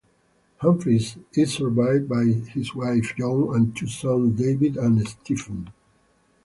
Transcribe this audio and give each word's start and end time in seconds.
Humphreys 0.57 1.17
is 1.33 1.53
survived 1.53 2.09
by 2.09 2.23
his 2.23 2.73
wife 2.73 3.13
Joan 3.19 3.55
and 3.55 3.75
two 3.77 3.85
sons 3.85 4.35
David 4.41 4.75
and 4.77 5.07
Stephen. 5.07 5.71